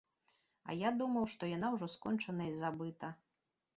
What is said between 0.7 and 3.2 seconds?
А я думаў, што яна ўжо скончана і забыта.